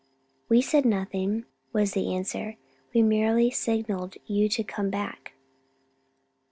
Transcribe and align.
"We 0.49 0.63
said 0.63 0.83
nothing," 0.83 1.45
was 1.73 1.91
the 1.93 2.15
answer; 2.15 2.57
"we 2.91 3.03
merely 3.03 3.51
signalled 3.51 4.15
you 4.25 4.49
to 4.49 4.63
come 4.63 4.89
back." 4.89 5.33